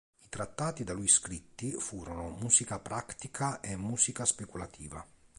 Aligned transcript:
I 0.23 0.29
trattati 0.29 0.83
da 0.83 0.93
lui 0.93 1.07
scritti 1.07 1.73
furono 1.73 2.31
"Musica 2.31 2.79
practica" 2.79 3.59
e 3.59 3.75
"Musica 3.75 4.25
speculativa". 4.25 5.05